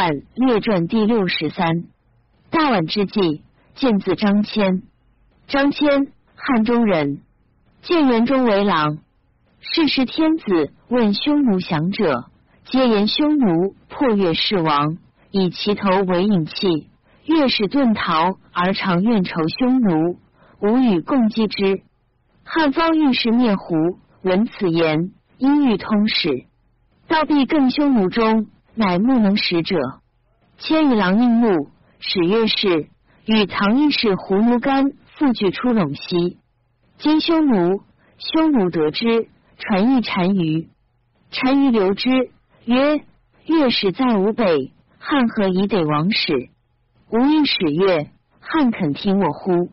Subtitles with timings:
[0.00, 1.84] 宛列传第六十三。
[2.48, 3.42] 大宛之际，
[3.74, 4.80] 见字张骞。
[5.46, 7.20] 张骞，汉中人，
[7.82, 8.96] 建元中为郎。
[9.60, 12.30] 世时天子问匈奴降者，
[12.64, 14.96] 皆言匈奴破越氏王，
[15.32, 16.88] 以其头为引器。
[17.26, 20.16] 越氏遁逃，而常怨仇匈奴，
[20.60, 21.82] 无与共击之。
[22.42, 26.46] 汉方御史灭胡，闻此言，因欲通使，
[27.06, 28.46] 道必更匈奴中，
[28.80, 29.76] 乃木能使者。
[30.56, 32.88] 千与郎应木，使月氏
[33.26, 36.38] 与唐义士胡奴干复聚出陇西。
[36.96, 37.82] 今匈奴，
[38.16, 39.28] 匈奴得之。
[39.58, 40.70] 传译单于，
[41.30, 42.30] 单于留之，
[42.64, 43.04] 曰
[43.44, 46.32] ：“月使在吾北，汉何以得王使？
[47.10, 48.10] 吾欲使月，
[48.40, 49.68] 汉肯听我乎？”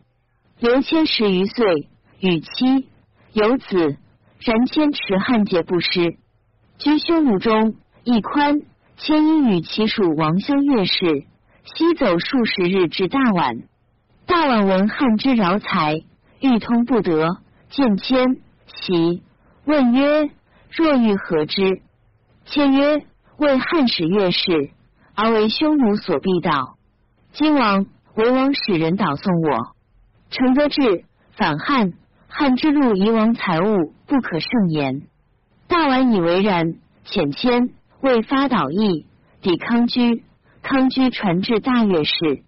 [0.60, 1.88] 刘谦十余岁，
[2.20, 2.90] 与妻
[3.32, 3.96] 有子，
[4.40, 6.18] 然谦持汉节不失。
[6.76, 8.60] 居匈奴中，一宽。
[8.98, 11.24] 谦因与其属王相越氏，
[11.64, 13.62] 西走数十日至大宛。
[14.26, 16.02] 大宛闻汉之饶才，
[16.40, 17.38] 欲通不得，
[17.70, 19.22] 见谦，喜。
[19.64, 20.30] 问曰
[20.74, 21.80] ：“若欲何之？”
[22.44, 23.04] 谦曰
[23.38, 24.70] ：“为汉使越氏，
[25.14, 26.76] 而为匈奴所必道。
[27.32, 29.76] 今王为王使人导送我，
[30.30, 31.04] 成则至
[31.36, 31.92] 反汉。
[32.26, 35.02] 汉之路夷王财物不可胜言。
[35.68, 36.74] 大宛以为然，
[37.06, 39.06] 遣谦为发导义，
[39.42, 40.24] 抵康居。
[40.60, 42.42] 康居传至大越氏，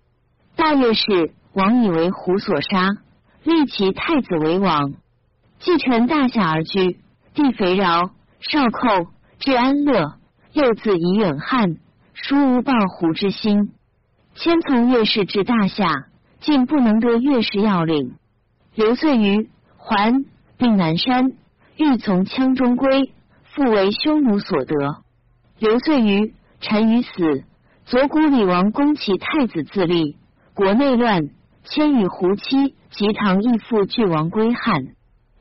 [0.56, 2.88] 大越氏王以为胡所杀，
[3.44, 4.92] 立其太子为王，
[5.60, 6.98] 继承大夏而居。”
[7.32, 9.06] 地肥饶，少寇，
[9.38, 10.14] 至安乐。
[10.52, 11.76] 又自以远汉，
[12.12, 13.70] 殊无报胡之心。
[14.34, 16.08] 迁从月氏至大夏，
[16.40, 18.16] 竟不能得月氏要领。
[18.74, 20.12] 刘遂于还，
[20.58, 21.32] 并南山，
[21.76, 23.12] 欲从羌中归，
[23.44, 25.04] 复为匈奴所得。
[25.60, 27.44] 刘遂于单于死，
[27.84, 30.16] 左谷李王攻其太子自立，
[30.54, 31.28] 国内乱，
[31.64, 34.94] 迁与胡妻及唐义父俱亡归汉。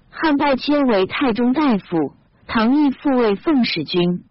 [0.10, 2.16] 汉拜迁为太中大夫，
[2.48, 4.26] 唐义复为奉使君。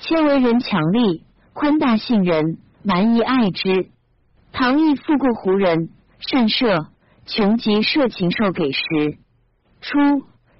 [0.00, 3.88] 迁为人强力，宽大信人，蛮夷爱之。
[4.52, 5.88] 唐义复过胡人，
[6.18, 6.88] 善射，
[7.24, 8.82] 穷极射禽兽给食。
[9.80, 9.98] 初，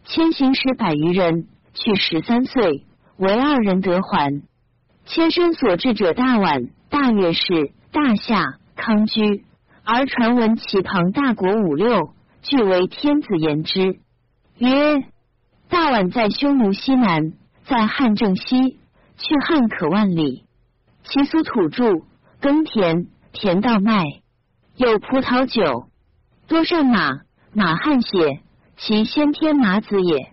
[0.07, 2.87] 迁行使百余人，去十三岁，
[3.19, 4.43] 唯二人得还。
[5.05, 9.45] 迁身所至者大宛、大月氏、大夏、康居，
[9.85, 13.99] 而传闻其旁大国五六，俱为天子言之。
[14.59, 15.05] 曰：
[15.69, 17.33] 大宛在匈奴西南，
[17.65, 18.79] 在汉正西，
[19.19, 20.45] 去汉可万里。
[21.05, 22.05] 其俗土著，
[22.41, 24.05] 耕田，田稻麦，
[24.77, 25.89] 有葡萄酒，
[26.47, 28.41] 多善马，马汗血，
[28.77, 30.33] 其先天马子也。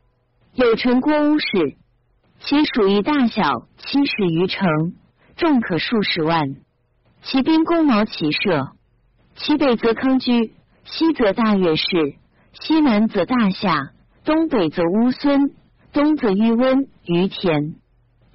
[0.53, 1.75] 有城郭屋室，
[2.39, 4.67] 其属于大小七十余城，
[5.35, 6.55] 众可数十万。
[7.21, 8.71] 其兵弓矛骑射，
[9.35, 10.53] 其北则康居，
[10.85, 12.15] 西则大月氏，
[12.53, 13.91] 西南则大夏。
[14.23, 15.53] 东北则乌孙，
[15.91, 17.75] 东则淤温于田，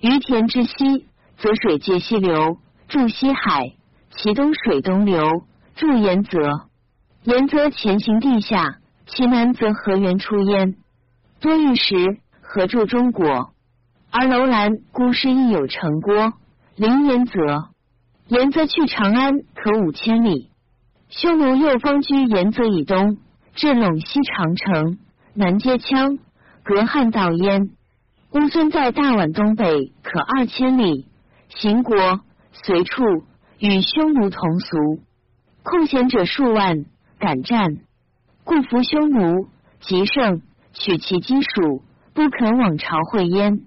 [0.00, 1.06] 于田之西
[1.38, 3.76] 则水界西流，注西海；
[4.10, 5.24] 其东水东流，
[5.76, 6.68] 注盐泽。
[7.22, 10.74] 盐泽前行地下，其南则河源出焉。
[11.40, 13.53] 多玉石，合注中国。
[14.16, 16.34] 而楼兰、孤师亦有城郭，
[16.76, 17.70] 临延泽。
[18.28, 20.50] 延泽去长安可五千里。
[21.08, 23.18] 匈奴右方居延泽以东，
[23.56, 24.98] 至陇西长城。
[25.34, 26.20] 南接羌，
[26.62, 27.70] 隔汉道燕。
[28.30, 31.08] 乌孙在大宛东北，可二千里。
[31.48, 32.20] 行国
[32.52, 33.02] 随处，
[33.58, 34.76] 与匈奴同俗。
[35.64, 36.84] 空闲者数万，
[37.18, 37.78] 敢战，
[38.44, 39.48] 故服匈奴，
[39.80, 40.40] 极盛，
[40.72, 41.82] 取其基属，
[42.14, 43.62] 不肯往朝会焉。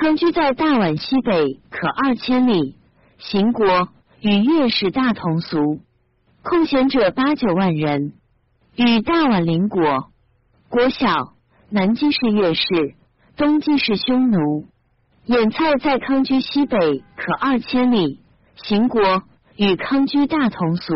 [0.00, 2.74] 康居在大宛西北，可二千里。
[3.18, 3.90] 行国
[4.22, 5.82] 与越氏大同俗。
[6.42, 8.14] 空闲者八九万人，
[8.76, 10.08] 与大宛邻国。
[10.70, 11.34] 国小，
[11.68, 12.94] 南击是越氏，
[13.36, 14.64] 东击是匈奴。
[15.26, 18.20] 眼蔡在康居西北，可二千里。
[18.56, 19.24] 行国
[19.54, 20.94] 与康居大同俗，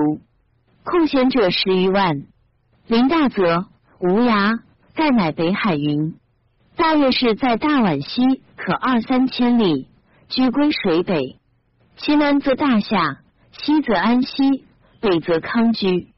[0.82, 2.22] 空闲者十余万。
[2.86, 3.66] 临大泽，
[4.00, 4.60] 无涯，
[4.94, 6.14] 盖乃北海云。
[6.76, 9.88] 大越氏在大宛西，可二三千里，
[10.28, 11.38] 居归水北。
[11.96, 13.20] 其南则大夏，
[13.52, 14.64] 西则安西，
[15.00, 16.08] 北则康居。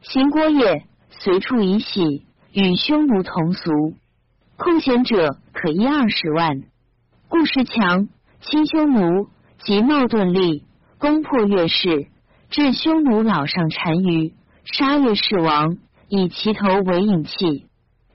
[0.00, 2.24] 行国也，随处以喜。
[2.50, 3.70] 与匈奴同俗，
[4.56, 6.62] 空闲者可一二十万。
[7.28, 8.08] 故时强，
[8.40, 9.28] 亲匈奴，
[9.58, 10.64] 及冒顿立，
[10.98, 12.08] 攻破越氏，
[12.48, 14.32] 至匈奴老上单于，
[14.64, 15.76] 杀越氏王，
[16.08, 17.66] 以其头为引器，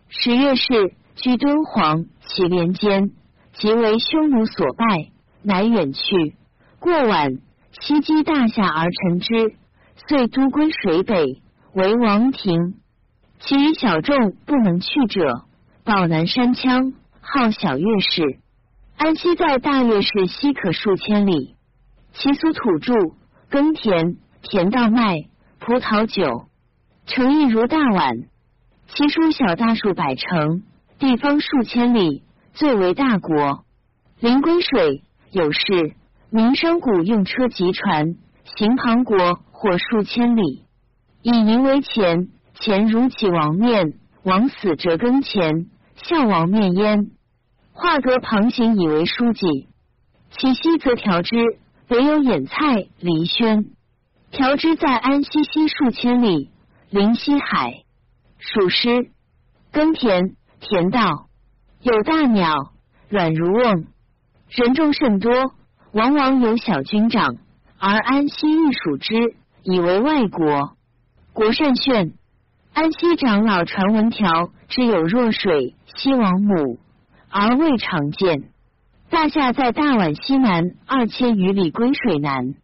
[0.10, 3.12] 使越氏居敦煌其连间，
[3.54, 5.12] 即为匈奴所败，
[5.42, 6.36] 乃远去。
[6.80, 7.40] 过晚，
[7.80, 9.56] 西击大夏而臣之，
[10.08, 11.42] 遂都归水北，
[11.74, 12.76] 为王庭。
[13.40, 15.44] 其余小众不能去者，
[15.84, 18.40] 保南山羌，号小月氏。
[18.96, 21.56] 安西在大月氏西可数千里，
[22.14, 22.94] 其俗土著，
[23.50, 25.26] 耕田，田稻麦，
[25.60, 26.48] 葡萄酒，
[27.06, 28.28] 诚意如大宛。
[28.88, 30.64] 其书小大数百城，
[31.04, 32.24] 地方数千里，
[32.54, 33.66] 最为大国。
[34.22, 35.96] 临归水，有事，
[36.30, 38.16] 民商贾用车及船，
[38.56, 40.64] 行旁国或数千里，
[41.22, 42.30] 以银为钱。
[42.54, 45.66] 钱如起王面，王死折耕钱，
[45.98, 47.12] 孝王面焉。
[47.74, 49.68] 画阁旁行以为书记，
[50.38, 51.36] 其西则调之，
[51.90, 53.66] 北有眼菜、黎轩。
[54.32, 56.50] 调之在安西西数千里，
[56.90, 57.84] 临西海。
[58.38, 59.10] 属师，
[59.74, 61.28] 耕田，田道，
[61.82, 62.72] 有大鸟，
[63.10, 63.86] 软如瓮。
[64.50, 65.32] 人众甚多，
[65.92, 67.36] 往往有小军长，
[67.78, 70.78] 而安西欲属之，以为外国。
[71.34, 72.14] 国善炫。
[72.74, 76.80] 安西长老传文条，之有弱水，西王母，
[77.30, 78.44] 而未常见。
[79.10, 82.56] 大夏在大宛西南二千余里归水南，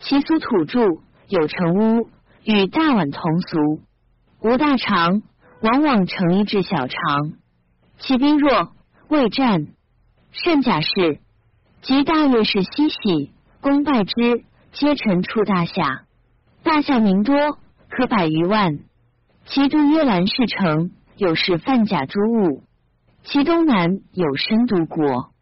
[0.00, 0.80] 其俗土著
[1.28, 2.08] 有城屋，
[2.42, 3.82] 与大宛同俗，
[4.40, 5.22] 无大长，
[5.64, 7.32] 往往成一至小长。
[7.98, 8.72] 其兵弱，
[9.08, 9.68] 未战，
[10.30, 11.20] 甚甲士。
[11.80, 13.32] 及大月氏西喜，
[13.62, 16.04] 功败之，皆臣出大夏。
[16.62, 17.58] 大夏民多，
[17.88, 18.80] 可百余万。
[19.46, 22.62] 其都约兰氏城，有是犯甲诸物。
[23.22, 25.32] 其东南有深毒国。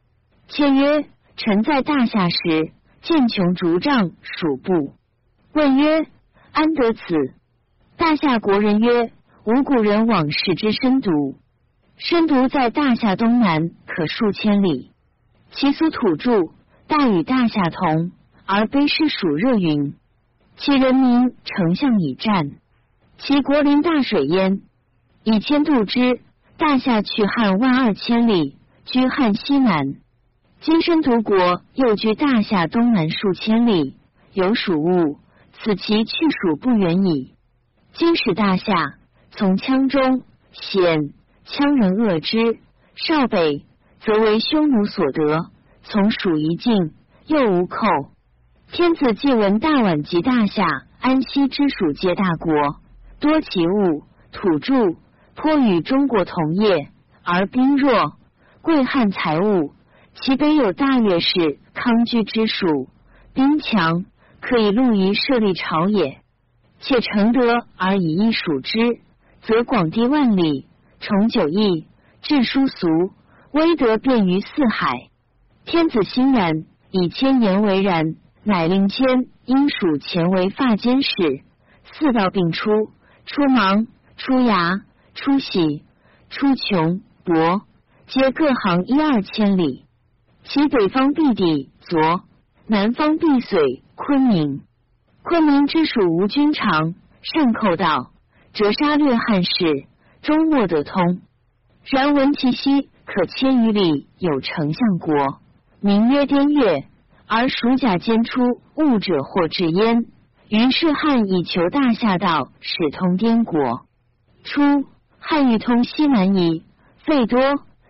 [0.47, 1.05] 妾曰：
[1.37, 2.71] 臣在大夏时，
[3.01, 4.95] 见穷竹杖属部。
[5.53, 6.07] 问曰：
[6.53, 7.03] 安得此？
[7.97, 9.11] 大夏国人曰：
[9.45, 11.37] 无古人往视之深毒。
[11.97, 14.93] 深毒在大夏东南，可数千里。
[15.51, 16.53] 其俗土著，
[16.87, 18.13] 大与大夏同，
[18.47, 19.95] 而卑湿暑热云。
[20.57, 22.53] 其人民丞相以战。
[23.19, 24.61] 其国临大水焉，
[25.25, 26.21] 以千度之。
[26.57, 29.97] 大夏去汉万二千里，居汉西南。
[30.61, 33.97] 今申独国又居大夏东南数千里，
[34.33, 35.19] 有属物，
[35.53, 37.35] 此其去属不远矣。
[37.95, 38.95] 今使大夏
[39.35, 41.15] 从羌中险，
[41.47, 42.59] 羌人恶之。
[42.95, 43.65] 少北
[44.01, 45.51] 则为匈奴所得，
[45.83, 46.93] 从属一境，
[47.27, 47.87] 又无寇。
[48.71, 50.67] 天子既闻大宛及大夏、
[51.01, 52.53] 安息之属皆大国。
[53.21, 54.03] 多其物
[54.33, 54.97] 土著，
[55.35, 56.89] 颇与中国同业，
[57.25, 58.13] 而兵弱，
[58.61, 59.73] 贵汉财物。
[60.21, 62.91] 其北有大月氏、康居之属，
[63.33, 64.05] 兵强，
[64.43, 66.19] 可以陆夷设立朝野。
[66.81, 69.01] 且承德而以一属之，
[69.43, 70.67] 则广地万里，
[71.01, 71.87] 崇九亿，
[72.23, 72.89] 治殊俗，
[73.53, 75.11] 威德便于四海。
[75.65, 79.07] 天子欣然，以千言为然，乃令千
[79.45, 81.11] 因属前为发监使，
[81.93, 82.71] 四道并出。
[83.25, 83.87] 出芒、
[84.17, 84.81] 出牙、
[85.15, 85.85] 出喜、
[86.29, 87.63] 出穷、博，
[88.07, 89.85] 皆各行一二千里。
[90.45, 92.23] 其北方必抵左，
[92.67, 94.63] 南方必绥昆明。
[95.23, 98.12] 昆明之属无君长，善寇道，
[98.53, 99.87] 折杀掠汉士，
[100.23, 101.21] 终莫得通。
[101.85, 105.41] 然闻其西可千余里有丞相国，
[105.81, 106.85] 名曰滇越，
[107.27, 108.41] 而蜀甲兼出
[108.77, 110.05] 物者或至焉。
[110.49, 113.87] 于是汉以求大夏道，使通滇国。
[114.45, 114.61] 初，
[115.19, 116.63] 汉欲通西南夷，
[117.07, 117.41] 费多，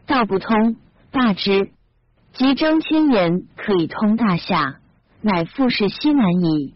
[0.07, 0.77] 道不通，
[1.11, 1.71] 罢之。
[2.35, 4.77] 及张骞言可以通大夏，
[5.21, 6.75] 乃复是西南夷。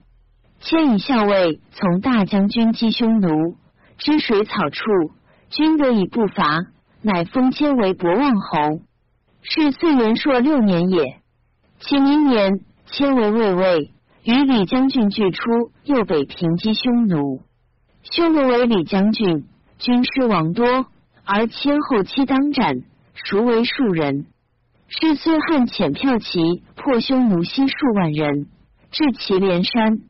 [0.61, 3.57] 千以校尉从大将军击匈奴，
[3.99, 4.83] 知水草处，
[5.49, 6.67] 君得以不伐，
[7.03, 8.81] 乃封迁为博望侯。
[9.43, 11.21] 是岁元朔六年也。
[11.79, 13.93] 其明年，迁为卫尉。
[14.25, 17.43] 与李将军俱出，右北平击匈奴。
[18.03, 19.45] 匈奴为李将军，
[19.79, 20.87] 军师王多，
[21.25, 22.83] 而迁后期当斩，
[23.15, 24.27] 孰为庶人。
[24.89, 28.47] 是岁汉遣骠骑破匈奴西数万人，
[28.91, 30.01] 至祁连山。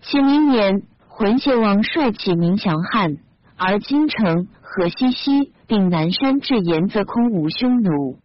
[0.00, 0.82] 其明年，
[1.14, 3.18] 浑邪王率起明降汉，
[3.56, 8.18] 而京城、河西西并南山至延则空无匈奴。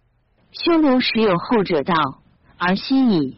[0.51, 1.93] 匈奴时有后者道，
[2.57, 3.37] 而西矣。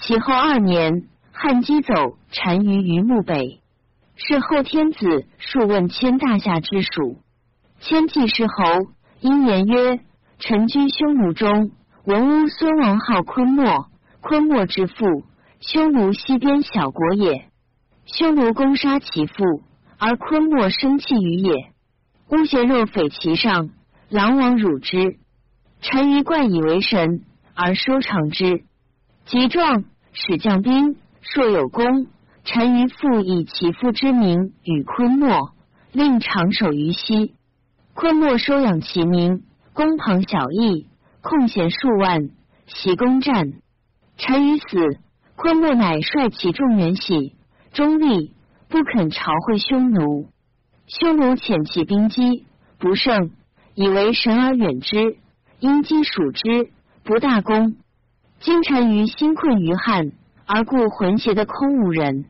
[0.00, 1.04] 其后二年。
[1.34, 1.92] 汉击走
[2.32, 3.62] 单于于墓北，
[4.14, 7.16] 是后天子数问迁大夏之属。
[7.80, 8.52] 迁季是侯，
[9.20, 9.98] 因言曰
[10.38, 11.72] ：“臣居匈奴中，
[12.04, 13.88] 闻乌孙王号昆莫，
[14.20, 15.24] 昆莫之父，
[15.60, 17.46] 匈奴西边小国也。
[18.04, 19.62] 匈奴攻杀其父，
[19.98, 21.72] 而昆莫生气于也。
[22.30, 23.70] 乌邪肉匪其上，
[24.08, 25.18] 狼王辱之。
[25.82, 28.64] 单于冠以为神，而收藏之。
[29.26, 32.08] 及壮，使将兵。”硕有功。
[32.44, 35.52] 单于复以其父之名与昆莫，
[35.92, 37.34] 令长守于西。
[37.94, 40.88] 昆莫收养其民，攻庞小邑，
[41.20, 42.30] 空闲数万，
[42.66, 43.52] 袭攻战。
[44.18, 44.98] 单于死，
[45.36, 47.36] 昆莫乃率其众援喜，
[47.72, 48.32] 中立，
[48.68, 50.28] 不肯朝会匈奴。
[50.86, 52.44] 匈奴遣其兵击，
[52.78, 53.30] 不胜，
[53.74, 55.16] 以为神而远之。
[55.58, 56.70] 因击属之，
[57.02, 57.76] 不大功。
[58.40, 60.12] 今臣于心困于汉，
[60.44, 62.26] 而故浑邪的空无人。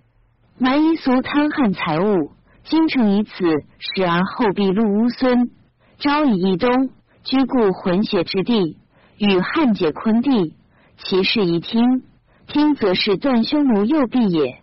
[0.59, 2.31] 蛮夷俗贪汉财物，
[2.63, 3.33] 京城以此
[3.79, 5.51] 使而后必入乌孙，
[5.99, 6.91] 昭以一东，
[7.25, 8.77] 居故浑邪之地，
[9.19, 10.55] 与汉解昆地，
[10.99, 12.05] 其事一听。
[12.47, 14.62] 听则是断匈奴右臂也。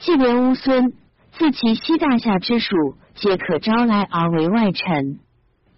[0.00, 0.94] 既连乌孙，
[1.32, 2.74] 自其西大夏之属，
[3.16, 5.20] 皆可招来而为外臣。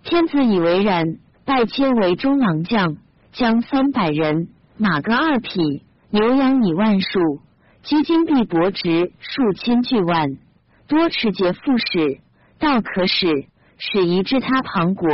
[0.05, 2.99] 天子以为然，拜迁为中郎将，
[3.33, 4.47] 将三百人，
[4.79, 7.41] 马各二匹，牛羊以万数。
[7.83, 10.39] 积金币帛值数千巨万，
[10.87, 12.21] 多持节副使，
[12.61, 13.27] 道可使，
[13.77, 15.09] 使移至他庞国。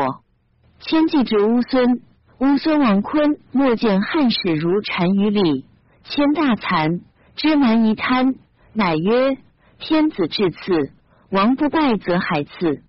[0.80, 2.02] 迁计至乌孙，
[2.40, 5.64] 乌孙王坤莫见汉使如单于礼，
[6.04, 7.00] 迁大惭，
[7.36, 8.34] 知蛮夷贪，
[8.72, 9.38] 乃曰：
[9.78, 10.92] 天子至赐，
[11.30, 12.82] 王不拜则还赐。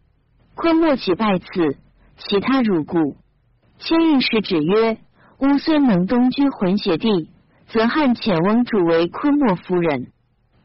[0.56, 1.78] 坤莫起拜赐，
[2.18, 3.18] 其他如故。
[3.80, 4.98] 千御史指曰：
[5.40, 7.30] 乌孙能东居浑邪地。
[7.72, 10.08] 则汉遣翁主为昆莫夫人。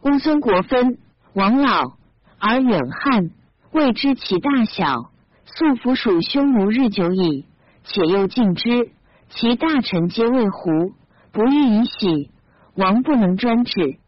[0.04, 0.96] 乌孙国分，
[1.34, 1.98] 王老
[2.38, 3.30] 而远汉，
[3.72, 5.10] 未知其大小。
[5.44, 7.44] 素服属匈奴日久矣，
[7.84, 8.90] 且又敬之，
[9.28, 10.94] 其大臣皆为胡，
[11.30, 12.30] 不欲以喜。
[12.74, 13.98] 王不能专制，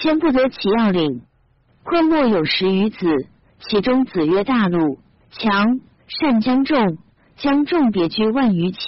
[0.00, 1.22] 先不得其要领。
[1.84, 3.06] 昆莫有十余子，
[3.60, 4.98] 其中子曰大陆
[5.30, 6.98] 强，善将众，
[7.36, 8.78] 将众别居万余骑。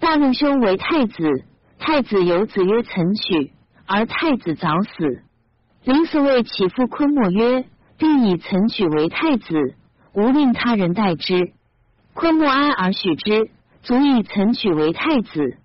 [0.00, 1.44] 大陆兄为太子。
[1.84, 3.50] 太子有子曰岑取，
[3.86, 5.24] 而太子早死。
[5.82, 7.64] 临死谓其父昆莫曰
[7.98, 9.74] ：“必以岑取为太子，
[10.14, 11.54] 无令他人代之。”
[12.14, 13.50] 昆莫哀而许之，
[13.82, 15.56] 足以岑取为太子。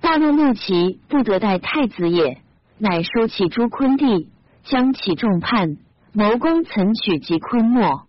[0.00, 2.38] 大陆怒其不得代太子也，
[2.82, 4.28] 乃收其诸昆弟，
[4.64, 5.76] 将其众叛，
[6.12, 8.08] 谋攻岑取及昆莫。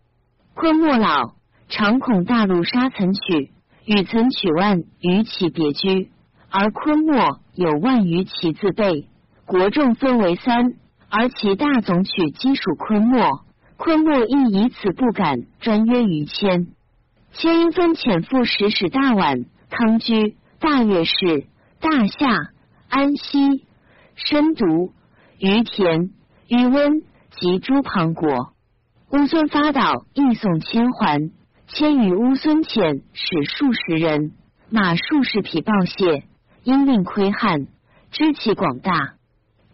[0.56, 1.36] 昆莫老，
[1.70, 3.52] 常恐大陆杀岑取，
[3.86, 6.10] 与岑取万与其别居。
[6.50, 9.08] 而昆莫有万余骑自备，
[9.46, 10.74] 国众分为三，
[11.08, 13.46] 而其大总取基属昆莫，
[13.78, 16.70] 昆莫亦以此不敢专约于谦。
[17.34, 21.46] 谦因分遣赴使使大宛、康居、大月氏、
[21.80, 22.50] 大夏、
[22.90, 23.66] 安西、
[24.16, 24.94] 深毒、
[25.40, 26.12] 于田、
[26.48, 27.02] 于温
[27.32, 28.54] 及诸庞国。
[29.12, 31.32] 乌孙发岛，亦送千还。
[31.68, 34.34] 谦与乌孙遣使数十人，
[34.70, 36.24] 马数十匹报谢。
[36.64, 37.68] 因令窥汉，
[38.12, 39.16] 知其广大，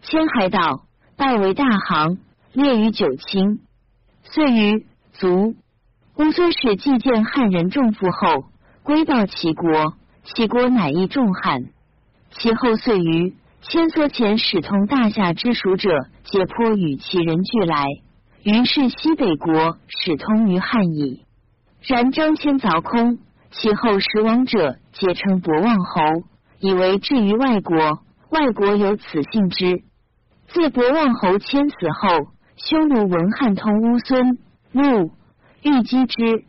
[0.02, 2.18] 迁海岛，拜为大行，
[2.52, 3.60] 列于九卿。
[4.24, 5.54] 遂于卒。
[6.16, 8.44] 乌孙氏既见汉人重负后，
[8.82, 9.94] 归报齐国，
[10.24, 11.66] 齐国乃益重汉。
[12.32, 17.84] 其后遂于迁所遣使通大夏之属者，皆颇与其人俱来。
[18.42, 21.26] 于是西北国使通于汉矣。
[21.82, 23.18] 然张骞凿空，
[23.50, 26.00] 其后使王者，皆称博望侯。
[26.58, 29.82] 以为至于外国，外国有此信之。
[30.48, 34.38] 自博望侯迁死后，匈奴闻汉通乌孙，
[34.72, 35.10] 怒，
[35.62, 36.44] 欲击之。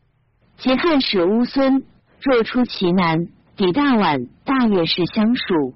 [0.57, 1.83] 及汉使乌孙，
[2.21, 5.73] 若出其南，抵大宛、大月氏相属，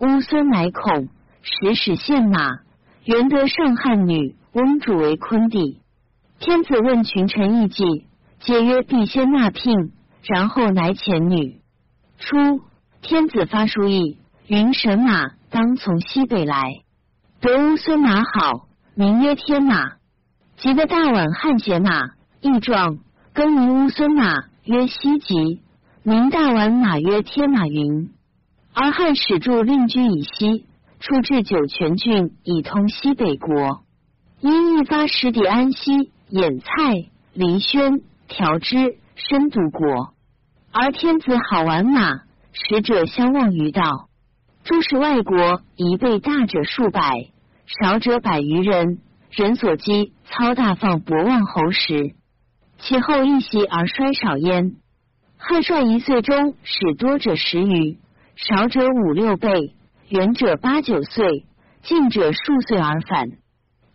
[0.00, 1.08] 乌孙乃恐，
[1.42, 2.60] 使使献马，
[3.04, 5.80] 原得上汉女翁主为昆弟。
[6.38, 8.06] 天子问群臣议计，
[8.38, 11.60] 皆曰必先纳聘，然后乃遣女。
[12.18, 12.36] 初。
[13.00, 16.74] 天子发书意，云神马当从西北来。
[17.40, 19.92] 得乌孙马好，名曰天马。
[20.56, 22.98] 即得大宛汉血马，义壮，
[23.32, 25.62] 更名乌孙马曰西极，
[26.02, 28.10] 名大宛马曰天马云。
[28.80, 30.64] 而汉使助令居以西，
[31.00, 33.82] 出至酒泉郡，以通西北国。
[34.40, 40.14] 因一发使抵安西、兖蔡、黎宣、调之、深度国。
[40.70, 42.20] 而天子好玩马。
[42.52, 44.08] 使者相望于道，
[44.64, 47.30] 诸使外国一备大者数百，
[47.66, 48.98] 少者百余人。
[49.30, 52.14] 人所积，操大放博望侯时，
[52.78, 54.76] 其后一袭而衰少焉。
[55.36, 57.98] 汉帅一岁中，使多者十余，
[58.38, 59.74] 少者五六倍，
[60.10, 61.44] 远者八九岁，
[61.82, 63.30] 近者数岁而返。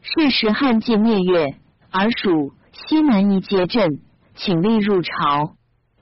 [0.02, 1.56] 是时汉晋灭越，
[1.90, 4.02] 而蜀西南夷皆镇，
[4.36, 5.54] 请立入朝。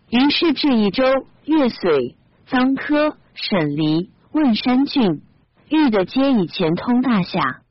[0.09, 1.03] 于是至益州、
[1.45, 2.15] 越绥。
[2.49, 5.21] 臧科、沈黎、汶山郡，
[5.69, 7.61] 遇的皆以前通大夏。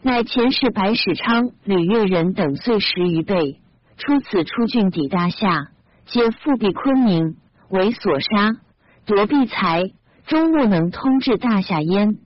[0.00, 3.60] 乃前世白史昌、吕越人等岁十余倍，
[3.98, 5.68] 出此出郡抵大夏，
[6.06, 7.36] 皆复辟昆明，
[7.68, 8.56] 为所杀，
[9.04, 9.82] 夺必财，
[10.26, 12.18] 终莫能通至大夏焉。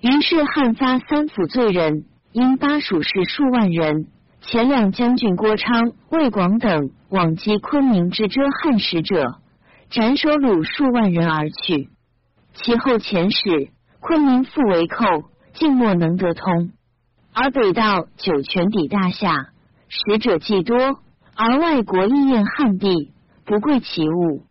[0.00, 4.06] 于是汉发三府罪人，因巴蜀士数万人，
[4.40, 9.40] 前两将军郭昌、魏广等往击昆明之遮汉使者，
[9.90, 11.90] 斩首虏数万人而去。
[12.54, 13.70] 其后遣使，
[14.00, 15.04] 昆明复为寇，
[15.54, 16.70] 竟莫能得通。
[17.32, 19.48] 而北道酒泉抵大夏，
[19.88, 20.76] 使者既多，
[21.34, 23.12] 而外国意厌汉地，
[23.44, 24.44] 不贵其物。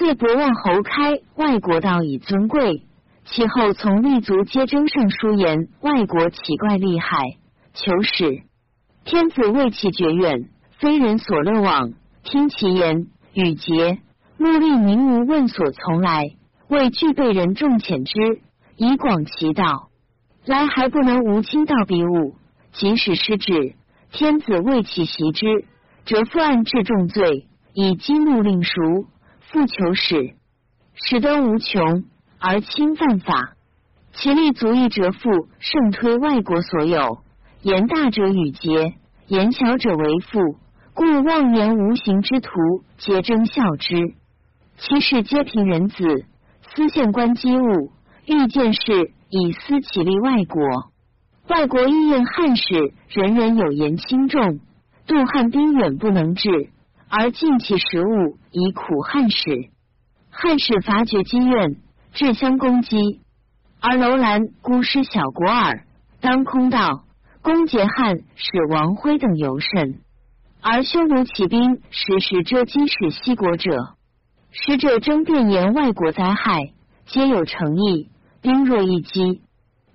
[0.00, 2.84] 自博望侯开外国道以尊贵。
[3.26, 7.36] 其后从立足皆征上书言外国奇怪厉害，
[7.74, 8.40] 求使
[9.04, 11.92] 天子为其绝远，非人所乐往。
[12.22, 13.98] 听其言，语节
[14.38, 16.30] 目立明无问所从来，
[16.68, 18.40] 为具备人众遣之，
[18.76, 19.90] 以广其道。
[20.46, 22.36] 来还不能无亲道比武，
[22.72, 23.74] 即使失旨，
[24.12, 25.66] 天子为其袭之，
[26.06, 28.70] 折复案治重罪，以激怒令赎，
[29.52, 30.34] 复求使，
[30.94, 32.04] 使得无穷。
[32.42, 33.52] 而侵犯法，
[34.14, 37.18] 其力足以折复胜推外国所有。
[37.60, 38.94] 言大者与节，
[39.26, 40.56] 言小者为父，
[40.94, 42.50] 故妄言无形之徒，
[42.96, 44.14] 皆争效之。
[44.78, 46.24] 其事皆凭人子，
[46.74, 47.92] 私献官机物，
[48.24, 50.62] 欲见事以私其利外国。
[51.48, 54.60] 外国意厌汉使，人人有言轻重，
[55.06, 56.70] 渡汉兵远不能至，
[57.10, 59.68] 而尽其食物以苦汉使。
[60.30, 61.76] 汉使伐绝积怨。
[62.12, 63.20] 至相攻击，
[63.80, 65.84] 而楼兰孤师小国耳。
[66.20, 67.04] 当空道
[67.40, 70.00] 攻劫汉，使王辉等尤甚。
[70.60, 73.94] 而匈奴起兵，时时遮击使西国者，
[74.50, 76.72] 使者争辩言外国灾害，
[77.06, 78.10] 皆有诚意。
[78.42, 79.42] 兵若一击，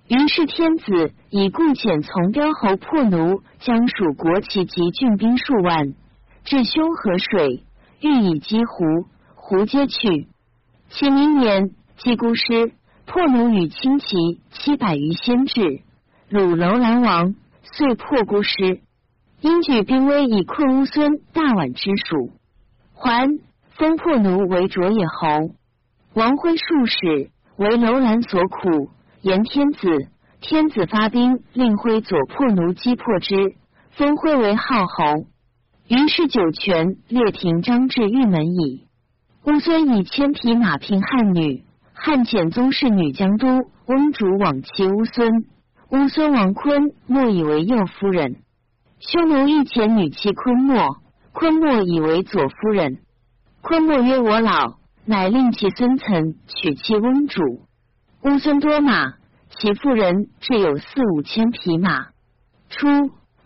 [0.08, 5.92] 于是天子以故遣从标侯破奴，将属国旗及郡兵数万，
[6.46, 7.64] 至凶河水，
[8.00, 8.84] 欲以击胡，
[9.34, 10.28] 胡皆去。
[10.88, 11.70] 其明年。
[11.98, 12.72] 祭孤师
[13.06, 15.80] 破奴与轻骑七百余先至，
[16.28, 18.82] 鲁楼兰王遂破孤师，
[19.40, 22.32] 因举兵威以困乌孙大宛之属，
[22.92, 23.26] 还
[23.78, 25.54] 封破奴为卓野侯。
[26.12, 28.90] 王辉数使为楼兰所苦，
[29.22, 29.88] 言天子，
[30.42, 33.54] 天子发兵令辉左破奴击破之，
[33.92, 35.24] 封辉为号侯。
[35.88, 38.86] 于是酒泉列亭张至玉门矣。
[39.44, 41.64] 乌孙以千匹马聘汉女。
[41.94, 45.46] 汉遣宗室女江都翁主往妻乌孙，
[45.90, 48.36] 乌孙王坤莫以为右夫人。
[48.98, 50.98] 匈奴亦遣女妻昆莫，
[51.32, 52.98] 昆莫以为左夫人。
[53.62, 57.42] 昆莫曰：“我老，乃令其孙岑娶妻翁主。”
[58.22, 59.14] 乌孙多马，
[59.58, 62.08] 其妇人至有四五千匹马。
[62.68, 62.86] 初，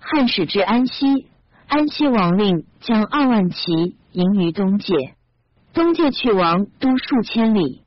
[0.01, 1.29] 汉使至安西，
[1.71, 5.15] 安西王令将二万骑迎于东界，
[5.73, 7.83] 东界去王都数千里。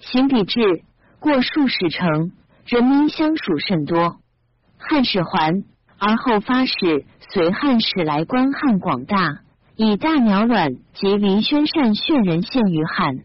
[0.00, 0.82] 行笔至，
[1.20, 2.32] 过数十城，
[2.66, 4.16] 人民相属甚多。
[4.78, 5.62] 汉使还，
[5.96, 9.42] 而后发使随汉使来观汉广大，
[9.76, 13.18] 以大鸟卵及林宣善炫人献于汉。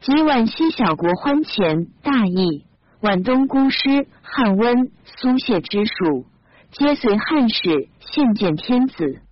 [0.00, 2.64] 及皖西小国欢前大义，
[3.00, 6.26] 皖东孤师汉温苏谢之属，
[6.72, 9.22] 皆随汉使献见天子。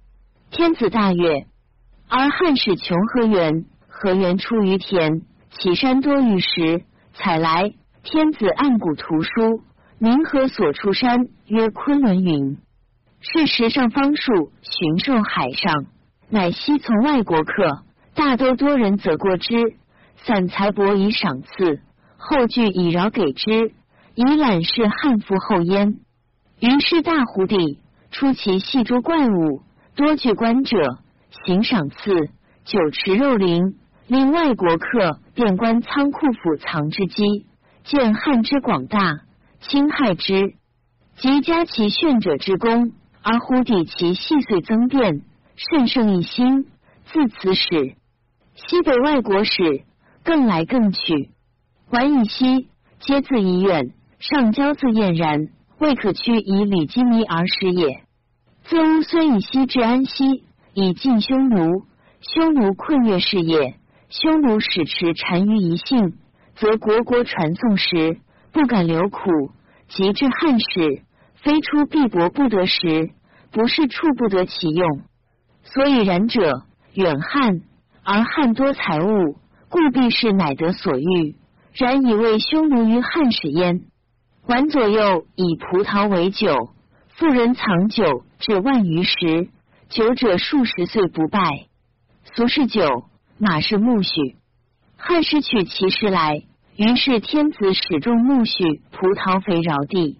[0.56, 1.48] 天子大悦，
[2.08, 5.22] 而汉使穷河源，河源出于田。
[5.50, 7.72] 其山多玉石，采来。
[8.04, 9.64] 天子按古图书，
[9.98, 12.56] 明河所出山曰昆仑云。
[13.18, 15.86] 是时上方树巡狩海上，
[16.30, 17.82] 乃西从外国客，
[18.14, 19.56] 大多多人则过之，
[20.24, 21.80] 散财帛以赏赐，
[22.16, 23.72] 后具以饶给之，
[24.14, 25.96] 以览视汉服后焉。
[26.60, 27.80] 于是大湖地
[28.12, 29.62] 出其细诸怪物，
[29.96, 30.98] 多具观者，
[31.46, 32.30] 行赏赐，
[32.64, 33.76] 酒池肉林。
[34.06, 37.46] 令外国客便观仓库府藏之机，
[37.84, 39.20] 见汉之广大，
[39.60, 40.56] 侵害之，
[41.16, 45.22] 及加其炫者之功，而忽抵其细碎增变，
[45.56, 46.66] 甚胜一心。
[47.06, 47.94] 自此始，
[48.56, 49.84] 西北外国使
[50.22, 51.30] 更来更去，
[51.90, 52.68] 还以西，
[53.00, 58.03] 皆自医院，上交自晏然，未可屈以礼金弥而始也。
[58.64, 61.84] 自乌孙以西至安西，以尽匈奴，
[62.20, 63.74] 匈奴困越事也。
[64.08, 66.14] 匈奴使持单于一姓，
[66.56, 68.18] 则国国传颂时
[68.52, 69.20] 不敢留苦；
[69.88, 71.02] 及至汉使，
[71.34, 73.10] 非出必帛不得时，
[73.52, 75.02] 不是处不得其用。
[75.64, 76.62] 所以然者
[76.94, 77.60] 远汉，
[78.02, 79.36] 而汉多财物，
[79.68, 81.36] 故必是乃得所欲。
[81.74, 83.82] 然以为匈奴于汉使焉。
[84.46, 86.70] 晚左右以葡萄为酒，
[87.16, 89.48] 妇人藏酒至万余时，
[89.88, 91.68] 酒者数十岁不败。
[92.34, 93.04] 俗是酒，
[93.38, 94.34] 马是苜蓿。
[94.96, 96.42] 汉时取其时来，
[96.76, 100.18] 于是天子始种苜蓿、葡萄肥饶地。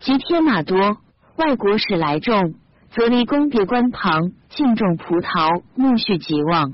[0.00, 0.96] 及天马多，
[1.36, 2.54] 外国使来种，
[2.92, 6.72] 则离宫别官旁，尽种葡萄、苜蓿极旺。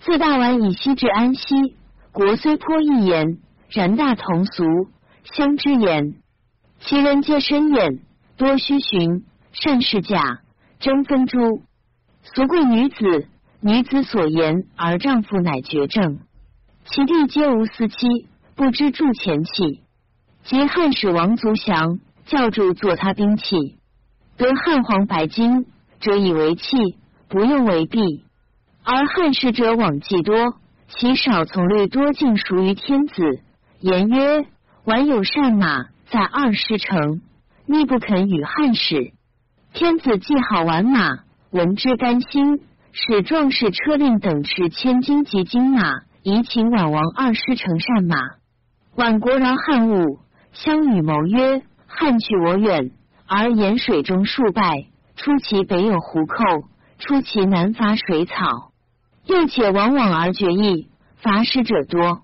[0.00, 1.76] 自大宛以西至安西，
[2.12, 3.38] 国虽颇异言，
[3.70, 4.64] 然大同俗，
[5.24, 6.16] 相之言。
[6.80, 8.00] 其人皆深眼，
[8.36, 10.40] 多虚寻，善事假，
[10.80, 11.62] 争分诸。
[12.22, 13.28] 俗贵女子，
[13.60, 16.20] 女子所言而丈夫乃绝症。
[16.84, 17.96] 其弟皆无私妻，
[18.56, 19.82] 不知铸前器。
[20.44, 23.78] 及汉使王族降，教主作他兵器，
[24.36, 25.66] 得汉黄白金，
[26.00, 26.76] 者以为器，
[27.28, 28.24] 不用为璧。
[28.82, 30.56] 而汉使者往计多，
[30.88, 33.40] 其少从略多，尽属于天子。
[33.78, 34.46] 言曰：
[34.84, 35.92] 晚有善马。
[36.12, 37.22] 在二师城，
[37.72, 39.12] 逆不肯与汉使。
[39.72, 42.60] 天子既好玩马，闻之甘心，
[42.92, 48.16] 使壮士车令等持千金及金马，以请宛王二师乘善马。
[48.94, 50.18] 宛国饶汉物，
[50.52, 52.90] 相与谋曰：汉去我远，
[53.26, 54.84] 而沿水中数败。
[55.16, 56.44] 出其北有胡寇，
[56.98, 58.72] 出其南伐水草。
[59.24, 62.20] 又且往往而决意，伐师者多。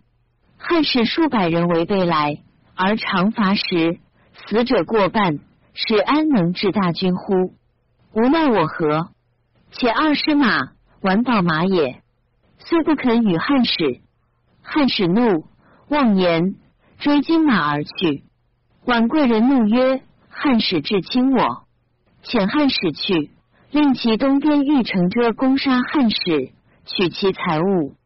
[0.58, 2.34] 汉使数百人为备来。
[2.74, 3.98] 而常伐时，
[4.48, 5.40] 死者过半，
[5.74, 7.52] 使安能治大军乎？
[8.14, 9.10] 无奈我何？
[9.72, 10.70] 且二师马，
[11.02, 12.00] 完宝马也，
[12.58, 14.00] 虽不肯与汉使。
[14.62, 15.44] 汉使怒，
[15.88, 16.54] 妄言，
[16.98, 18.24] 追金马而去。
[18.86, 21.64] 宛贵人怒曰：“汉使至亲我，
[22.24, 23.30] 遣汉使去，
[23.70, 26.52] 令其东边玉城遮攻杀汉使，
[26.86, 27.96] 取其财物。”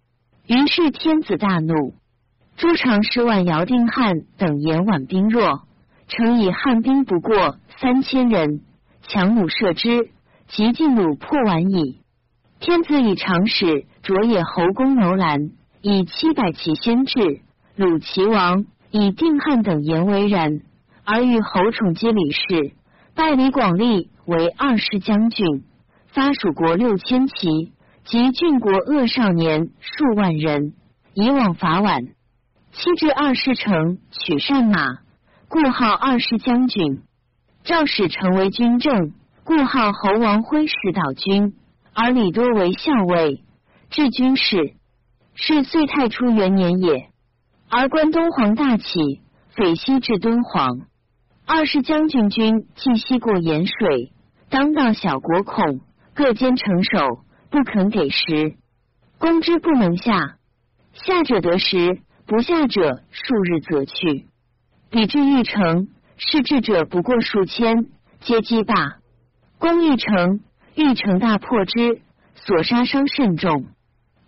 [0.48, 1.94] 于是天子大怒。
[2.56, 5.62] 诸常十万姚定汉等言宛兵弱，
[6.08, 8.60] 乘以汉兵不过三千人，
[9.02, 10.10] 强弩射之，
[10.48, 12.00] 即尽弩破宛矣。
[12.60, 17.40] 天子以长史卓野侯公楼兰以七百骑先至，
[17.76, 20.60] 鲁齐王以定汉等言为然，
[21.04, 22.72] 而与侯宠接李氏，
[23.14, 25.64] 拜李广利为二世将军，
[26.08, 27.72] 发蜀国六千骑
[28.04, 30.74] 及郡国恶少年数万人，
[31.14, 32.12] 以往伐宛。
[32.72, 34.98] 七至二世城，取善马，
[35.52, 37.02] 故号二世将军。
[37.62, 39.12] 赵使成为军政，
[39.44, 41.52] 故号侯王挥使导军，
[41.92, 43.44] 而李多为校尉，
[43.90, 44.72] 治军事。
[45.34, 47.10] 是岁太初元年也。
[47.68, 49.20] 而关东黄大起，
[49.54, 50.86] 匪西至敦煌。
[51.44, 54.14] 二世将军军既西过盐水，
[54.48, 55.80] 当道小国恐
[56.14, 56.98] 各坚城守，
[57.50, 58.56] 不肯给食，
[59.18, 60.36] 攻之不能下。
[60.94, 62.00] 下者得食。
[62.24, 64.28] 不下者数日则去，
[64.92, 67.86] 比至玉城，是至者不过数千，
[68.20, 68.98] 皆击罢。
[69.58, 70.40] 攻玉城，
[70.74, 72.02] 玉城大破之，
[72.34, 73.68] 所杀伤甚重。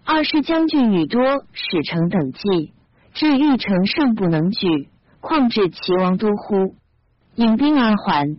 [0.06, 2.72] 二师将军与多使臣等计，
[3.12, 4.88] 至玉城尚不能举，
[5.20, 6.74] 况至齐王都乎？
[7.34, 8.38] 引兵而还，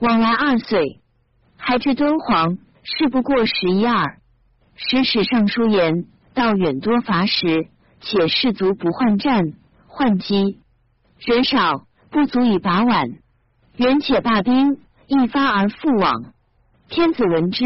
[0.00, 1.00] 往来二岁，
[1.56, 4.18] 还至敦煌，事不过十一二。
[4.74, 7.68] 使使尚书言，道远多伐时。
[8.00, 9.52] 且士卒不患战，
[9.86, 10.58] 患机
[11.24, 13.08] 人少，不足以把晚。
[13.76, 16.32] 元且罢兵，一发而复往。
[16.88, 17.64] 天子闻之，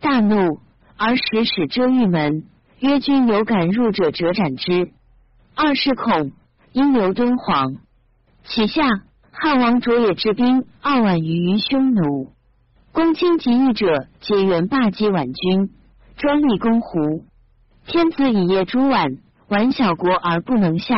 [0.00, 0.60] 大怒，
[0.98, 2.44] 而使使遮玉门，
[2.78, 4.90] 曰：“君有敢入者，折斩之。”
[5.56, 6.32] 二是恐，
[6.72, 7.76] 因留敦煌。
[8.44, 8.82] 其下
[9.32, 12.32] 汉王卓也之兵二万余于匈奴，
[12.92, 15.70] 公卿及御者皆原霸击宛军，
[16.18, 17.24] 专立攻胡。
[17.86, 19.18] 天子以夜诸宛。
[19.48, 20.94] 宛小国而不能下，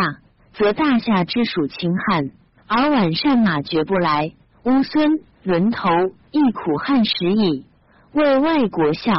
[0.55, 2.31] 则大夏之属秦汉；
[2.67, 4.33] 而宛善马绝不来，
[4.65, 5.89] 乌孙轮头
[6.31, 7.67] 亦苦汉时矣。
[8.13, 9.13] 为外国笑，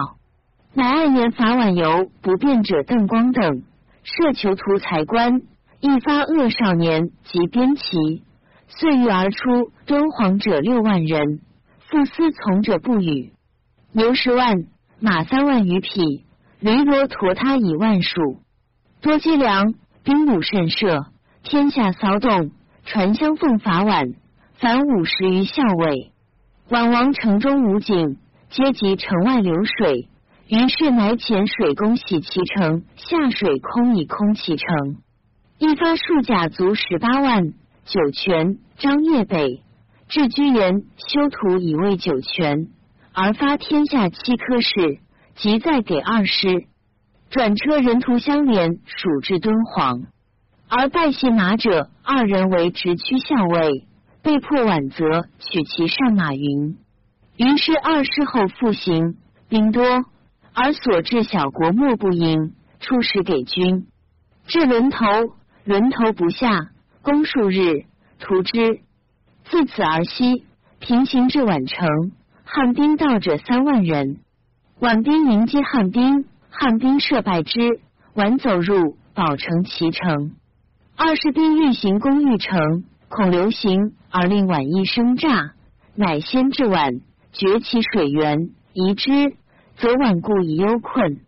[0.74, 3.64] 乃二年伐宛游不便者邓光等，
[4.04, 5.42] 设囚徒才官，
[5.80, 8.24] 一发恶少年及边骑，
[8.68, 11.40] 遂欲而出敦煌者六万人，
[11.80, 13.34] 复思从者不语。
[13.92, 14.66] 牛十万，
[15.00, 16.24] 马三万余匹，
[16.60, 18.40] 驴骡驮他以万数。
[19.02, 21.08] 多积粮，兵弩甚设，
[21.44, 22.52] 天下骚动，
[22.86, 24.16] 传相奉伐宛，
[24.54, 26.14] 凡五十余校尉。
[26.70, 28.18] 宛王城中武警，
[28.50, 30.08] 皆及城外流水，
[30.48, 34.98] 于是乃遣水攻洗其城，下水空以空其城。
[35.60, 37.54] 一发数甲卒十八万。
[37.86, 39.62] 酒泉、张掖北
[40.08, 42.70] 至居延，修土以为酒泉，
[43.12, 45.00] 而发天下七科士，
[45.36, 46.64] 即再给二师。
[47.30, 50.04] 转车人途相连，属至敦煌，
[50.76, 53.86] 而拜谢马者二人为直驱校尉，
[54.24, 56.80] 被迫晚则取其善马云。
[57.38, 59.16] 于是二世后复行，
[59.48, 59.84] 兵多，
[60.52, 63.86] 而所至小国莫不迎，出使给军。
[64.48, 65.06] 至轮头，
[65.64, 66.72] 轮头不下，
[67.04, 67.86] 攻数日，
[68.20, 68.80] 屠之。
[69.44, 70.44] 自此而西，
[70.80, 72.14] 平行至宛城，
[72.46, 74.22] 汉兵到者三万人。
[74.80, 77.60] 宛兵迎击汉兵，汉兵设败之，
[78.16, 80.32] 宛走入保城其城。
[80.96, 85.54] 二士兵欲行攻玉城，恐流行，而令宛一生诈，
[85.96, 87.02] 乃先至宛，
[87.32, 89.10] 决其水源，移之，
[89.78, 91.22] 则宛固以忧困，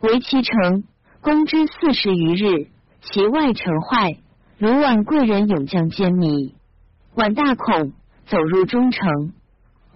[0.00, 0.84] 为其城。
[1.20, 2.66] 攻之四十余日，
[3.02, 4.16] 其外城坏，
[4.58, 6.56] 卢宛贵人勇将坚迷，
[7.14, 7.92] 宛大恐，
[8.26, 9.32] 走入中城。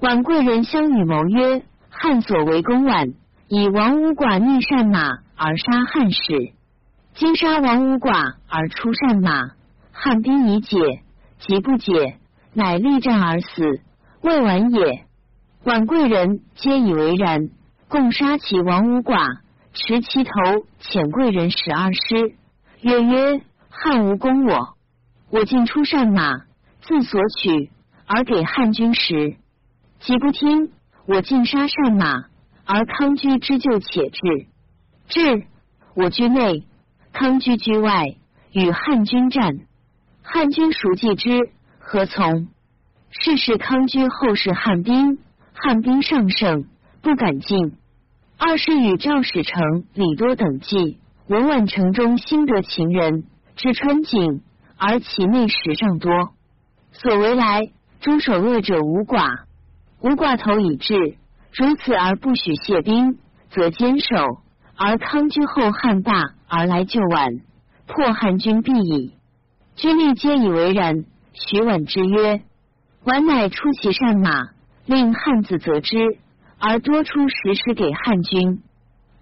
[0.00, 3.14] 宛贵人相与谋曰：“汉所围攻宛，
[3.48, 5.00] 以王无寡逆善马
[5.35, 6.52] 而杀汉使。
[7.16, 9.52] 今杀王无寡而出善马，
[9.90, 10.76] 汉兵已解，
[11.38, 12.18] 即不解，
[12.52, 13.81] 乃力战而死，
[14.20, 15.07] 未晚也。”
[15.64, 17.48] 宛贵人皆以为然，
[17.88, 19.38] 共杀其王无寡。
[19.72, 20.31] 持其头，
[20.83, 22.35] 遣贵人十二师，
[22.83, 24.76] 曰：“曰汉无攻我，
[25.31, 26.44] 我尽出善马，
[26.83, 27.70] 自所取
[28.07, 29.37] 而给汉军食。
[30.00, 30.70] 即不听，
[31.07, 32.26] 我尽杀善马，
[32.66, 34.20] 而康居之救且至。
[35.09, 35.46] 至，
[35.94, 36.66] 我居内，
[37.18, 38.14] 康居居外，
[38.52, 39.61] 与汉军战。
[40.22, 41.48] 汉军熟计之，
[41.79, 42.48] 何从？
[43.09, 45.16] 是是康居后是汉兵，
[45.55, 46.66] 汉兵上胜，
[47.00, 47.72] 不敢进。”
[48.37, 53.24] 二是与赵使成、李多等计，文宛城中新得秦人，
[53.57, 54.42] 至川井，
[54.76, 56.35] 而其内食尚多。
[56.92, 57.70] 所为来，
[58.02, 59.44] 诸守恶者无寡，
[60.02, 61.16] 无寡头以至，
[61.55, 64.42] 如此而不许谢兵，则坚守。
[64.76, 67.40] 而康居后汉霸而来救宛，
[67.87, 69.12] 破汉军必矣。
[69.76, 71.04] 军吏皆以为然。
[71.35, 72.42] 许宛之曰
[73.04, 74.48] ：“宛乃出其善马，
[74.87, 76.18] 令汉子责之。”
[76.59, 78.62] 而多出十师给汉军，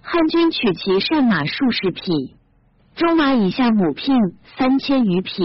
[0.00, 2.36] 汉军取其善马数十匹，
[2.94, 4.16] 中马以下母聘
[4.56, 5.42] 三千余匹，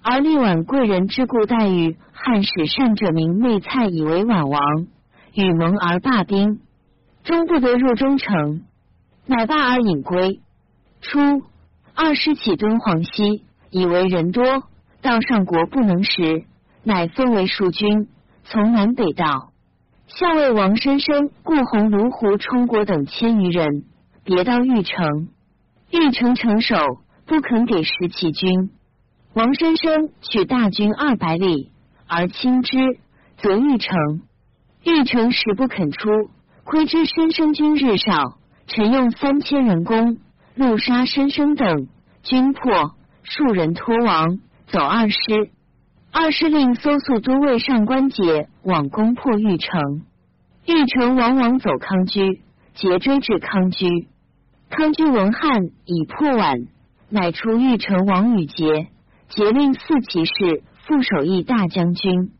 [0.00, 4.86] 而立宛贵人之故，待遇汉使善者名内蔡以为宛王，
[5.34, 6.60] 与盟而罢兵，
[7.24, 8.62] 终不得入中城，
[9.26, 10.40] 乃罢而引归。
[11.04, 11.20] 初，
[11.94, 14.42] 二师起敦煌西，以为人多，
[15.02, 16.44] 道上国不能食，
[16.82, 18.08] 乃分为数军，
[18.44, 19.52] 从南北道。
[20.06, 23.84] 校尉王申生、顾鸿、卢胡、冲国等千余人，
[24.24, 25.28] 别到玉城。
[25.90, 26.76] 玉城城守
[27.26, 28.70] 不肯给食其军。
[29.34, 31.70] 王申生取大军二百里
[32.08, 32.78] 而轻之，
[33.36, 34.22] 则玉城。
[34.82, 36.08] 玉城时不肯出，
[36.64, 40.18] 窥知申生军日少，臣用三千人攻，
[40.56, 41.88] 怒杀申生等，
[42.22, 44.38] 军破，数人脱亡，
[44.68, 45.16] 走二师。
[46.12, 50.02] 二师令搜素都尉上官桀往攻破玉城，
[50.64, 52.40] 玉城往往走康居，
[52.76, 54.06] 桀追至康居。
[54.70, 56.68] 康居闻汉已破晚，
[57.08, 58.86] 乃出玉城王与桀，
[59.28, 62.30] 桀令四骑士副守义大将军。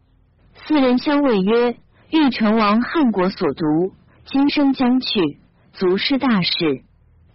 [0.54, 1.76] 四人相谓曰
[2.10, 3.92] ：“玉城王汉国所独，
[4.24, 5.40] 今生将去，
[5.72, 6.84] 足是大事。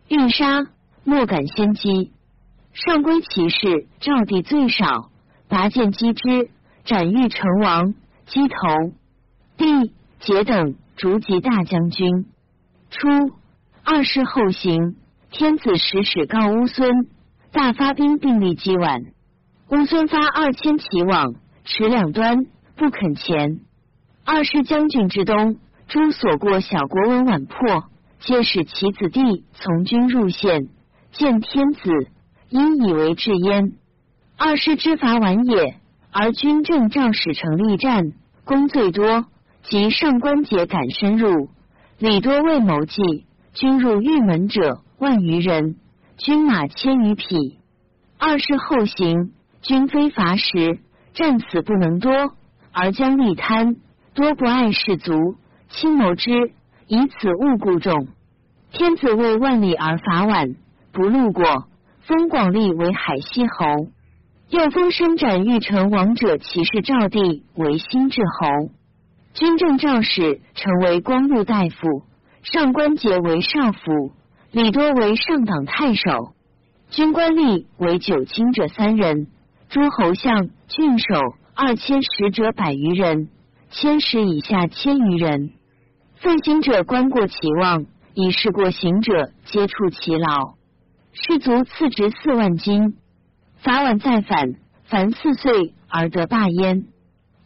[0.10, 0.68] 欲杀，
[1.06, 2.12] 莫敢先击。
[2.74, 5.10] 上归骑士赵地最少。”
[5.50, 6.52] 拔剑击之，
[6.86, 7.96] 斩玉成王，
[8.28, 8.94] 击头。
[9.58, 12.28] 帝节等逐级大将军。
[12.92, 13.08] 初，
[13.84, 14.96] 二世后行，
[15.32, 17.08] 天子使使告乌孙，
[17.52, 19.02] 大发兵并立击晚。
[19.72, 22.46] 乌孙发二千骑往，持两端，
[22.76, 23.62] 不肯前。
[24.24, 27.89] 二世将军之东，诸所过小国闻晚破，
[28.20, 30.68] 皆使其子弟从军入县，
[31.12, 31.82] 见天子，
[32.50, 33.74] 因以为至焉。
[34.38, 35.76] 二师之伐完也，
[36.12, 38.14] 而军政赵使成力战，
[38.46, 39.26] 功最多。
[39.62, 41.50] 及上官桀敢深入，
[42.00, 45.76] 李多未谋计，军入玉门者万余人，
[46.18, 47.60] 军马千余匹。
[48.18, 50.80] 二师后行，军非伐时，
[51.14, 52.34] 战死不能多，
[52.72, 53.76] 而将力贪，
[54.14, 55.36] 多不爱士卒，
[55.70, 56.54] 亲谋之，
[56.90, 58.08] 以此误故众。
[58.72, 60.56] 天子为万里而伐宛，
[60.92, 61.68] 不路过，
[62.02, 63.92] 封广利为海西侯。
[64.50, 68.72] 又封生斩玉成王者骑士赵地为新至侯，
[69.36, 72.02] 军政赵使成为光禄大夫，
[72.42, 74.12] 上官桀为少府，
[74.52, 76.34] 李多为上党太守，
[76.90, 79.28] 军官吏为九卿者三人，
[79.70, 81.06] 诸侯相、郡守
[81.54, 83.30] 二千使者百余人，
[83.70, 85.52] 千使以下千余人。
[86.22, 90.56] 奉行者观过其望，以示过行者皆触其劳，
[91.14, 92.98] 士卒赐职四万金。
[93.62, 96.84] 伐宛再反，凡四岁而得罢焉。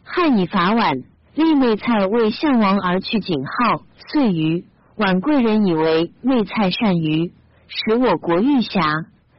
[0.02, 1.04] 汉以伐宛，
[1.36, 4.64] 立媚蔡为项王而去景号，遂于
[4.96, 7.32] 晚贵人以为媚蔡善于
[7.68, 8.80] 使我国玉霞，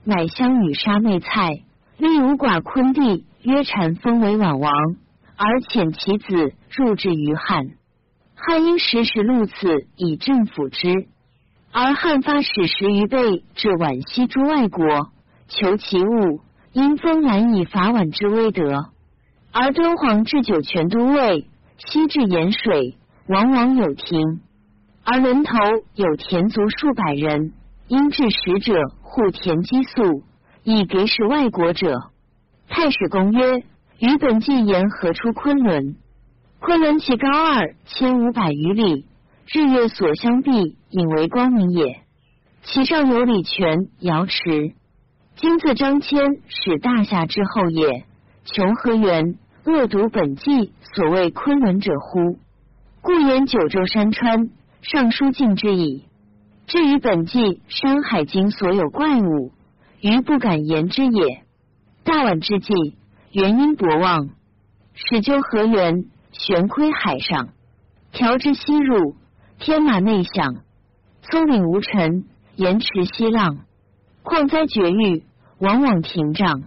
[0.05, 1.59] 乃相与杀媚蔡，
[1.97, 4.71] 立五寡昆帝曰禅封为宛王，
[5.35, 7.71] 而遣其子入至于汉。
[8.35, 11.07] 汉因时时录此以政府之，
[11.71, 15.09] 而汉发使十余倍至皖西诸外国
[15.47, 16.41] 求其物，
[16.73, 18.89] 因风难以伐皖之威德。
[19.51, 24.41] 而敦煌至酒泉都尉，西至盐水，往往有亭。
[25.05, 25.53] 而轮头
[25.95, 27.53] 有田族数百人，
[27.87, 30.23] 因至使者护田积粟，
[30.63, 32.11] 以给使外国者。
[32.67, 33.63] 太史公曰：
[33.99, 35.95] 与本纪言何出昆仑？
[36.65, 39.05] 昆仑其高二千五百余里，
[39.53, 42.01] 日月所相避，引为光明也。
[42.63, 44.73] 其上有礼泉、瑶池。
[45.35, 48.05] 今自张骞使大夏之后也，
[48.45, 52.39] 穷河源恶读本纪所谓昆仑者乎？
[52.99, 54.49] 故言九州山川。
[54.81, 56.05] 尚书尽之矣。
[56.65, 59.51] 至于本纪《山海经》所有怪物，
[60.01, 61.43] 余不敢言之也。
[62.03, 62.73] 大宛之际，
[63.31, 64.29] 元因博望，
[64.95, 66.05] 始究河源，
[66.37, 67.49] 悬窥海上，
[68.11, 69.15] 调之西入，
[69.57, 70.57] 天马内向，
[71.21, 73.59] 葱岭无尘，延池西浪，
[74.21, 75.23] 矿灾绝域，
[75.59, 76.63] 往往停障。